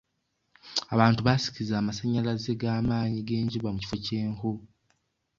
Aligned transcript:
Abantu 0.93 1.19
baasikiza 1.27 1.73
amasannyalaze 1.77 2.51
g'amaanyi 2.61 3.19
g'enjuba 3.27 3.67
mu 3.73 3.79
kifo 3.83 3.97
ky'enku. 4.05 4.51